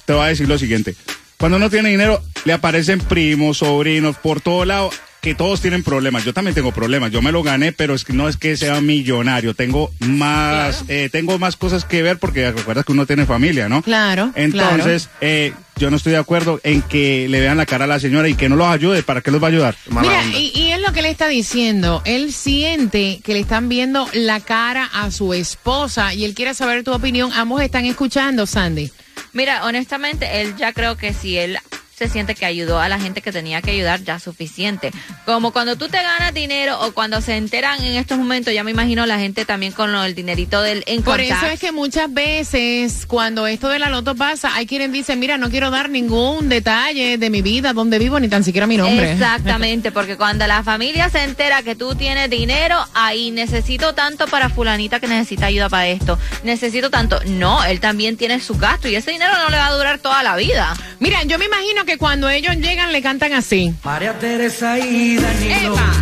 Te 0.05 0.13
voy 0.13 0.23
a 0.23 0.27
decir 0.27 0.47
lo 0.47 0.57
siguiente. 0.57 0.95
Cuando 1.37 1.57
uno 1.57 1.69
tiene 1.69 1.89
dinero, 1.89 2.23
le 2.45 2.53
aparecen 2.53 2.99
primos, 2.99 3.59
sobrinos, 3.59 4.17
por 4.17 4.41
todo 4.41 4.65
lado, 4.65 4.89
que 5.21 5.35
todos 5.35 5.61
tienen 5.61 5.83
problemas. 5.83 6.23
Yo 6.23 6.33
también 6.33 6.55
tengo 6.55 6.71
problemas. 6.71 7.11
Yo 7.11 7.21
me 7.21 7.31
lo 7.31 7.43
gané, 7.43 7.71
pero 7.71 7.95
es 7.95 8.03
que 8.03 8.13
no 8.13 8.29
es 8.29 8.37
que 8.37 8.55
sea 8.55 8.79
millonario. 8.81 9.53
Tengo 9.53 9.91
más, 9.99 10.85
eh, 10.87 11.09
tengo 11.11 11.37
más 11.39 11.55
cosas 11.55 11.85
que 11.85 12.01
ver 12.01 12.17
porque 12.17 12.51
recuerda 12.51 12.83
que 12.83 12.91
uno 12.91 13.05
tiene 13.05 13.25
familia, 13.25 13.67
¿no? 13.67 13.81
Claro. 13.81 14.31
Entonces, 14.35 15.09
eh, 15.21 15.53
yo 15.77 15.89
no 15.91 15.97
estoy 15.97 16.13
de 16.13 16.19
acuerdo 16.19 16.59
en 16.63 16.81
que 16.81 17.27
le 17.29 17.39
vean 17.39 17.57
la 17.57 17.65
cara 17.65 17.85
a 17.85 17.87
la 17.87 17.99
señora 17.99 18.29
y 18.29 18.35
que 18.35 18.47
no 18.49 18.55
los 18.55 18.67
ayude. 18.67 19.03
¿Para 19.03 19.21
qué 19.21 19.31
los 19.31 19.41
va 19.41 19.47
a 19.47 19.49
ayudar? 19.49 19.75
Mala 19.89 20.07
Mira, 20.09 20.21
onda. 20.21 20.37
y, 20.39 20.51
y 20.55 20.71
es 20.71 20.81
lo 20.81 20.93
que 20.93 21.01
le 21.01 21.09
está 21.09 21.27
diciendo. 21.27 22.01
Él 22.05 22.31
siente 22.33 23.19
que 23.23 23.33
le 23.33 23.39
están 23.39 23.69
viendo 23.69 24.07
la 24.13 24.39
cara 24.39 24.85
a 24.93 25.11
su 25.11 25.33
esposa 25.33 26.13
y 26.13 26.25
él 26.25 26.33
quiere 26.35 26.53
saber 26.53 26.83
tu 26.83 26.93
opinión. 26.93 27.31
Ambos 27.33 27.61
están 27.61 27.85
escuchando, 27.85 28.45
Sandy. 28.45 28.91
Mira, 29.33 29.65
honestamente, 29.65 30.41
él 30.41 30.55
ya 30.57 30.73
creo 30.73 30.95
que 30.95 31.13
si 31.13 31.37
él 31.37 31.57
se 31.97 32.09
siente 32.09 32.35
que 32.35 32.45
ayudó 32.45 32.79
a 32.79 32.89
la 32.89 32.99
gente 32.99 33.23
que 33.23 33.31
tenía 33.31 33.63
que 33.63 33.71
ayudar, 33.71 34.03
ya 34.03 34.19
suficiente. 34.19 34.91
Como 35.25 35.51
cuando 35.51 35.77
tú 35.77 35.87
te 35.87 35.97
ganas 35.97 36.31
dinero 36.31 36.79
o 36.81 36.91
cuando 36.91 37.21
se 37.21 37.37
enteran 37.37 37.83
en 37.83 37.95
estos 37.95 38.19
momentos, 38.19 38.53
ya 38.53 38.63
me 38.63 38.69
imagino 38.69 39.07
la 39.07 39.17
gente 39.17 39.45
también 39.45 39.71
con 39.73 39.91
lo, 39.91 40.03
el 40.03 40.13
dinerito 40.13 40.61
del 40.61 40.83
en 40.85 41.01
Por 41.01 41.19
eso 41.21 41.47
es 41.47 41.59
que 41.59 41.71
muchas 41.71 42.13
veces 42.13 43.07
cuando 43.07 43.47
esto 43.47 43.69
de 43.69 43.79
la 43.79 43.89
loto 43.89 44.13
pasa, 44.13 44.53
hay 44.53 44.67
quienes 44.67 44.91
dicen, 44.91 45.17
mira, 45.17 45.39
no 45.39 45.49
quiero 45.49 45.71
dar 45.71 45.89
ningún 45.89 46.49
detalle 46.49 47.17
de 47.17 47.29
mi 47.31 47.41
vida, 47.41 47.73
donde 47.73 47.97
vivo, 47.97 48.19
ni 48.19 48.27
tan 48.27 48.43
siquiera 48.43 48.67
mi 48.67 48.77
nombre. 48.77 49.13
Exactamente, 49.13 49.91
porque 49.91 50.17
cuando 50.17 50.45
la 50.45 50.61
familia 50.61 51.09
se 51.09 51.23
entera 51.23 51.63
que 51.63 51.73
tú 51.73 51.95
tienes 51.95 52.29
dinero, 52.29 52.77
ahí 52.93 53.31
necesito 53.31 53.95
tanto 53.95 54.27
para 54.27 54.49
fulanita 54.49 54.99
que 54.99 55.07
necesita 55.07 55.47
ayuda 55.47 55.67
para 55.67 55.87
esto, 55.87 56.19
necesito 56.43 56.91
tanto. 56.91 57.19
No, 57.25 57.63
él 57.63 57.79
también 57.79 58.17
tiene 58.17 58.39
su 58.39 58.55
gasto 58.55 58.87
y 58.87 58.95
ese 58.95 59.09
dinero 59.09 59.33
no 59.39 59.49
le 59.49 59.57
va 59.57 59.65
a 59.65 59.73
durar 59.73 59.97
toda 59.97 60.21
la 60.21 60.35
vida. 60.35 60.75
Mira, 60.99 61.23
yo 61.23 61.39
me 61.39 61.45
imagino 61.45 61.86
que 61.87 61.97
cuando 61.97 62.29
ellos 62.29 62.57
llegan 62.57 62.91
le 62.91 63.01
cantan 63.01 63.33
así. 63.33 63.73
María 63.83 64.13
Teresa 64.19 64.77
y 64.77 65.15
Danilo 65.15 65.73
Epa. 65.73 65.93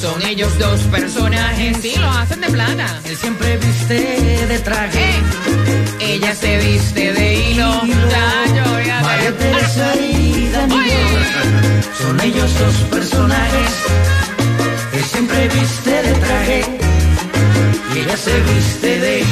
Son 0.00 0.20
ellos 0.26 0.58
dos 0.58 0.80
personajes. 0.90 1.76
Sí, 1.80 1.94
lo 1.96 2.10
hacen 2.10 2.40
de 2.40 2.48
plata. 2.48 3.00
Él 3.04 3.16
siempre 3.16 3.56
viste 3.56 4.46
de 4.46 4.58
traje. 4.58 5.06
Ella 6.00 6.34
se 6.34 6.58
viste 6.58 7.12
de 7.12 7.34
hilo. 7.50 7.66
A 7.66 9.02
María. 9.02 9.32
Teresa 9.38 9.94
y 9.96 10.48
Danilo. 10.48 10.84
Son 11.96 12.20
ellos 12.20 12.50
dos 12.58 12.74
personajes. 12.90 13.70
Él 14.92 15.04
siempre 15.04 15.48
viste 15.48 16.02
de 16.02 16.12
traje. 16.14 16.64
Y 17.94 17.98
ella 18.00 18.16
se 18.16 18.40
viste 18.40 19.00
de 19.00 19.24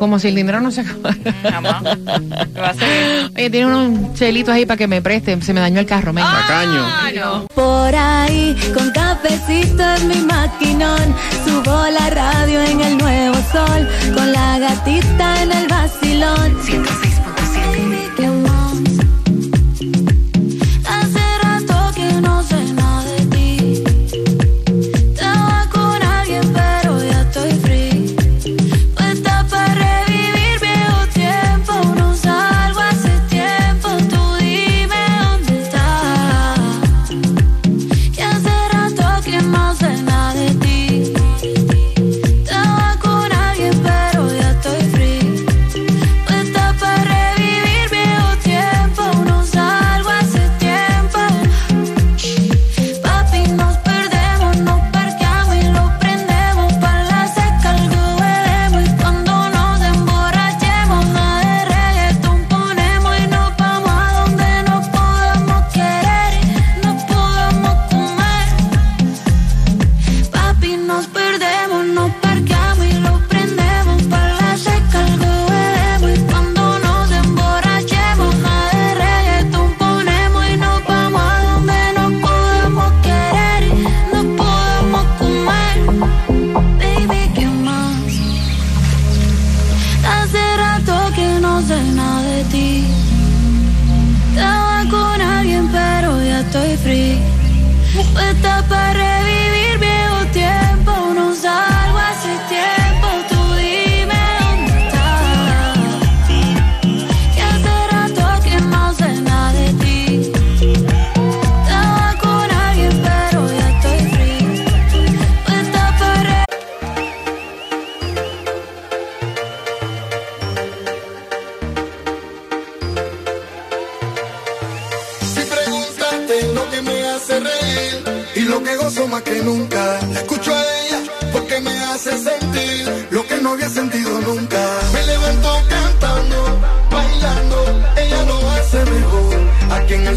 como 0.00 0.18
si 0.18 0.28
el 0.28 0.34
dinero 0.34 0.62
no 0.62 0.70
se 0.70 0.80
acabara. 0.80 1.14
Oye, 3.36 3.50
tiene 3.50 3.66
unos 3.66 4.14
chelitos 4.14 4.54
ahí 4.54 4.64
para 4.64 4.78
que 4.78 4.88
me 4.88 5.02
presten, 5.02 5.42
se 5.42 5.52
me 5.52 5.60
dañó 5.60 5.78
el 5.78 5.86
carro. 5.86 6.14
venga. 6.14 6.40
Tacaño. 6.48 7.46
Por 7.54 7.94
ahí, 7.94 8.56
con 8.74 8.90
cafecito 8.92 9.82
en 9.82 10.08
mi 10.08 10.16
maquinón, 10.22 11.14
subo 11.44 11.86
la 11.88 12.08
radio 12.08 12.62
en 12.62 12.80
el 12.80 12.96
nuevo 12.96 13.36
sol, 13.52 13.86
con 14.14 14.32
la 14.32 14.58
gatita 14.58 15.42
en 15.42 15.52
el 15.52 15.68
vacilón. 15.68 16.58
106.7. 16.62 17.09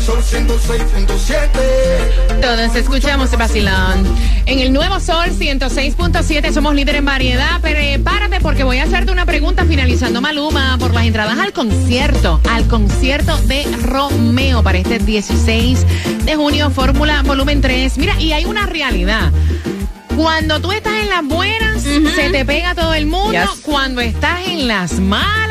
sol 0.04 0.22
106.7. 0.22 2.42
Todos 2.42 2.76
escuchamos 2.76 3.32
vacilón. 3.38 4.04
En 4.46 4.60
el 4.60 4.74
nuevo 4.74 5.00
Sol 5.00 5.30
106.7 5.30 6.52
somos 6.52 6.76
líder 6.76 6.98
en 6.98 7.06
variedad. 7.06 7.62
Prepárate 7.62 8.42
porque 8.42 8.66
voy 8.66 8.80
a 8.80 8.84
hacerte 8.84 9.14
una 9.14 9.26
pregunta 9.26 9.64
finalizando 9.64 10.20
Maluma 10.20 10.78
por 10.78 10.94
las 10.94 11.06
entradas 11.06 11.40
al 11.40 11.54
concierto, 11.54 12.42
al 12.50 12.68
concierto 12.68 13.38
de 13.44 13.64
Romeo 13.84 14.62
para 14.62 14.78
este 14.78 15.00
16 15.00 15.86
de 16.26 16.36
junio, 16.36 16.70
Fórmula 16.70 17.24
Volumen 17.24 17.62
3. 17.62 17.98
Mira, 17.98 18.20
y 18.20 18.34
hay 18.34 18.44
una 18.44 18.66
realidad. 18.66 19.32
Cuando 20.18 20.60
tú 20.60 20.72
estás 20.72 21.02
en 21.02 21.10
las 21.10 21.26
buenas, 21.26 21.82
se 21.82 22.30
te 22.30 22.46
pega 22.46 22.76
todo 22.76 22.94
el 22.94 23.06
mundo. 23.06 23.32
Yes. 23.32 23.62
Cuando 23.64 24.02
estás 24.02 24.48
en 24.48 24.68
las 24.68 25.00
malas, 25.00 25.43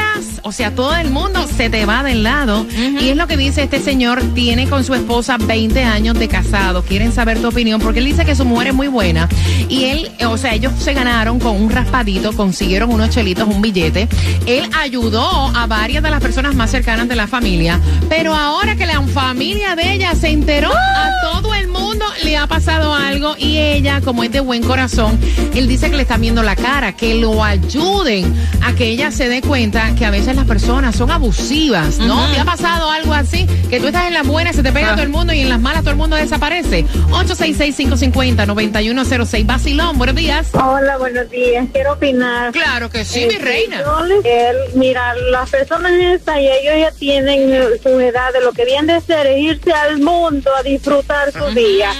o 0.53 0.55
sea, 0.55 0.71
todo 0.75 0.95
el 0.95 1.09
mundo 1.09 1.49
se 1.57 1.71
te 1.71 1.87
va 1.87 2.03
del 2.03 2.25
lado. 2.25 2.67
Y 3.01 3.09
es 3.09 3.17
lo 3.17 3.27
que 3.27 3.39
dice 3.39 3.63
este 3.63 3.81
señor, 3.81 4.21
tiene 4.35 4.69
con 4.69 4.85
su 4.85 4.93
esposa 4.93 5.39
20 5.39 5.83
años 5.83 6.19
de 6.19 6.29
casado. 6.29 6.83
Quieren 6.83 7.11
saber 7.11 7.41
tu 7.41 7.49
opinión 7.49 7.81
porque 7.81 8.01
él 8.01 8.05
dice 8.05 8.27
que 8.27 8.35
su 8.35 8.45
mujer 8.45 8.67
es 8.67 8.75
muy 8.75 8.89
buena. 8.89 9.31
Y 9.71 9.85
él, 9.85 10.11
o 10.27 10.37
sea, 10.37 10.53
ellos 10.53 10.75
se 10.79 10.93
ganaron 10.93 11.39
con 11.39 11.57
un 11.57 11.71
raspadito, 11.71 12.35
consiguieron 12.35 12.93
unos 12.93 13.09
chelitos, 13.09 13.49
un 13.49 13.63
billete. 13.63 14.09
Él 14.45 14.69
ayudó 14.79 15.27
a 15.57 15.67
varias 15.67 16.03
de 16.03 16.11
las 16.11 16.21
personas 16.21 16.55
más 16.55 16.71
cercanas 16.71 17.09
de 17.09 17.17
la 17.17 17.27
familia. 17.27 17.81
Pero 18.11 18.35
ahora 18.35 18.77
que 18.77 18.85
la 18.85 19.01
familia 19.01 19.75
de 19.75 19.95
ella 19.95 20.15
se 20.15 20.29
enteró, 20.29 20.71
a 20.71 21.09
todo 21.23 21.55
el 21.55 21.69
mundo 21.69 22.05
le 22.25 22.37
ha 22.37 22.47
pasado 22.47 22.95
algo 22.95 23.37
y 23.39 23.57
ella, 23.57 24.03
como 24.03 24.23
es 24.23 24.31
de 24.31 24.41
buen 24.41 24.63
corazón, 24.63 25.19
él 25.55 25.67
dice 25.67 25.91
que 25.91 25.97
le 25.97 26.03
están 26.03 26.21
viendo 26.21 26.43
la 26.43 26.57
cara, 26.57 26.93
que 26.93 27.15
lo 27.15 27.43
ayuden 27.43 28.35
a 28.63 28.75
que 28.75 28.89
ella 28.89 29.11
se 29.11 29.29
dé 29.29 29.41
cuenta 29.41 29.95
que 29.95 30.05
a 30.05 30.11
veces 30.11 30.37
las 30.37 30.42
personas 30.47 30.97
son 30.97 31.11
abusivas, 31.11 31.99
¿no? 31.99 32.27
¿Te 32.33 32.41
ha 32.41 32.45
pasado 32.45 32.91
algo 32.91 33.13
así? 33.15 33.47
Que 33.71 33.81
tú 33.81 33.87
estás 33.89 34.07
en 34.07 34.15
las 34.15 34.27
buenas, 34.27 34.55
se 34.57 34.63
te 34.63 34.73
pega 34.73 34.91
Ah. 34.91 34.93
todo 34.95 35.03
el 35.03 35.09
mundo 35.09 35.33
y 35.33 35.41
en 35.41 35.49
las 35.49 35.61
malas 35.61 35.81
todo 35.83 35.91
el 35.91 35.97
mundo 35.97 36.17
desaparece. 36.17 36.85
866-550-9106. 37.11 39.47
Basilón, 39.47 39.99
buenos 39.99 40.17
días. 40.17 40.49
Hola, 40.55 40.97
buenos 40.99 41.29
días. 41.31 41.67
Quiero 41.73 41.93
opinar. 41.95 42.53
Claro 42.53 42.91
que 42.91 43.05
sí, 43.05 43.21
mi 43.27 43.35
Este, 43.35 43.45
reina. 43.45 43.83
él- 44.25 44.57
mira, 44.75 45.15
las 45.31 45.51
personas 45.51 45.93
estas 45.93 46.39
y 46.39 46.49
ellos 46.49 46.75
ya 46.79 46.91
tienen 46.99 47.53
eh, 47.53 47.65
su 47.83 47.99
edad 48.01 48.33
de 48.33 48.41
lo 48.41 48.53
que 48.53 48.65
vienen 48.65 48.87
de 48.87 49.01
ser 49.01 49.27
es 49.27 49.39
irse 49.39 49.73
al 49.73 49.99
mundo 50.01 50.51
a 50.57 50.63
disfrutar 50.63 51.33
su 51.33 51.45
día. 51.55 51.91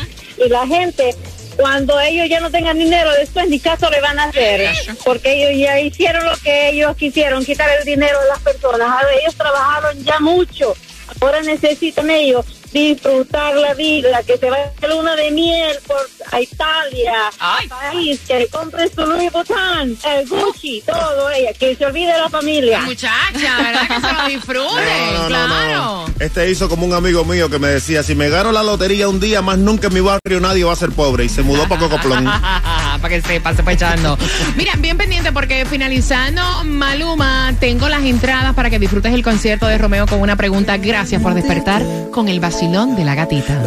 Y 0.45 0.49
la 0.49 0.67
gente, 0.67 1.15
cuando 1.63 2.01
ellos 2.01 2.29
ya 2.29 2.41
no 2.41 2.51
tengan 2.51 2.77
dinero, 2.77 3.13
después 3.13 3.49
ni 3.49 3.61
caso 3.61 3.89
le 3.89 4.01
van 4.01 4.19
a 4.19 4.25
hacer. 4.25 4.69
Porque 5.05 5.33
ellos 5.33 5.61
ya 5.61 5.79
hicieron 5.79 6.25
lo 6.25 6.37
que 6.39 6.71
ellos 6.71 6.97
quisieron, 6.97 7.45
quitar 7.45 7.71
el 7.79 7.85
dinero 7.85 8.21
de 8.21 8.27
las 8.27 8.41
personas. 8.41 9.05
Ellos 9.21 9.37
trabajaron 9.37 10.03
ya 10.03 10.19
mucho. 10.19 10.75
Ahora 11.21 11.41
necesitan 11.43 12.11
ellos 12.11 12.45
disfrutar 12.73 13.55
la 13.57 13.75
vida, 13.75 14.23
que 14.23 14.37
se 14.39 14.51
vaya 14.51 14.71
de 14.81 14.89
luna 14.89 15.15
de 15.17 15.31
miel 15.31 15.77
por 15.87 15.99
a 16.31 16.41
Italia, 16.41 17.13
a 17.39 17.59
París, 17.69 18.21
que 18.27 18.47
compre 18.49 18.89
su 18.89 19.03
Louis 19.03 19.31
Vuitton, 19.33 19.97
el 20.05 20.29
Gucci, 20.29 20.83
todo 20.87 21.31
ella, 21.31 21.53
que 21.53 21.77
se 21.77 21.85
olvide 21.85 22.13
de 22.13 22.19
la 22.19 22.31
familia. 22.31 22.81
Muchacha, 22.81 23.57
¿verdad 23.59 23.89
que 23.89 24.01
se 24.01 24.13
lo 24.13 24.29
disfruten? 24.29 24.63
No, 24.93 25.13
no, 25.13 25.23
no, 25.23 25.29
claro. 25.29 25.75
no. 25.75 26.05
Este 26.19 26.51
hizo 26.51 26.69
como 26.69 26.87
un 26.87 26.95
amigo 26.95 27.25
mío 27.25 27.49
que 27.51 27.59
me 27.59 27.69
decía, 27.69 28.03
si 28.03 28.15
me 28.15 28.29
gano 28.29 28.53
la 28.53 28.63
lotería 28.63 29.09
un 29.09 29.21
día, 29.21 29.43
más 29.43 29.59
nunca 29.59 29.89
en 29.89 29.95
mi 29.95 30.01
barrio 30.01 30.41
nadie 30.41 30.65
va 30.65 30.73
a 30.73 30.77
ser 30.77 30.91
pobre. 30.91 31.25
Y 31.25 31.29
se 31.29 31.43
mudó 31.43 31.69
para 31.69 31.81
Cocoplón. 31.81 32.25
para 33.03 33.09
que 33.09 33.21
sepa, 33.23 33.55
se 33.55 33.63
fue 33.63 33.75
echando. 33.75 34.19
Mira, 34.57 34.75
bien 34.79 34.97
pendiente 34.97 35.33
porque 35.33 35.65
finalizando 35.67 36.43
Maluma, 36.65 37.55
tengo 37.61 37.89
las 37.89 38.05
entradas 38.05 38.55
para 38.55 38.71
que 38.71 38.79
disfrutes 38.79 39.13
el 39.13 39.23
concierto 39.23 39.67
de 39.67 39.79
Romeo 39.79 40.07
con 40.07 40.21
una 40.21 40.37
pregunta. 40.37 40.77
Gracias 40.77 41.23
por 41.23 41.35
despertar 41.35 41.83
con 42.11 42.29
el 42.29 42.41
vacilón 42.63 42.95
de 42.95 43.05
la 43.05 43.17
gatita. 43.17 43.61